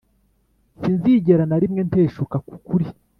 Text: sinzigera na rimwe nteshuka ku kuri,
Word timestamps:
sinzigera 0.79 1.43
na 1.47 1.57
rimwe 1.61 1.81
nteshuka 1.87 2.35
ku 2.47 2.55
kuri, 2.67 2.87